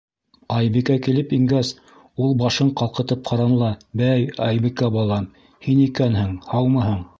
Айбикә 0.59 0.95
килеп 1.07 1.35
ингәс, 1.37 1.69
ул 2.27 2.33
башын 2.39 2.71
ҡалҡытып 2.81 3.23
ҡараны 3.31 3.61
ла:- 3.61 3.71
Бәй, 4.03 4.27
Айбикә 4.49 4.93
балам, 4.99 5.31
һин 5.67 5.85
икәнһең, 5.89 6.37
һаумыһың? 6.55 7.01